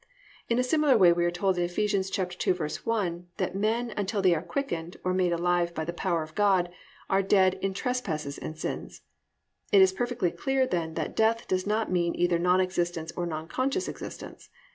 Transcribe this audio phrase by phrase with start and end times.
[0.49, 1.75] In a similar way we are told in Eph.
[1.75, 6.71] 2:1, that men until they are quickened, or made alive, by the power of God
[7.07, 9.03] are "Dead in trespasses and sins."
[9.71, 13.47] It is perfectly clear then that death does not mean either non existence, or non
[13.47, 14.49] conscious existence.